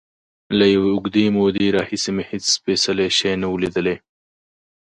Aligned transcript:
له 0.57 0.65
یوې 0.73 0.89
اوږدې 0.93 1.25
مودې 1.35 1.67
راهیسې 1.77 2.11
مې 2.15 2.23
هېڅ 2.29 2.43
سپېڅلی 2.55 3.07
شی 3.17 3.33
نه 3.41 3.47
و 3.51 3.55
لیدلی. 3.63 3.95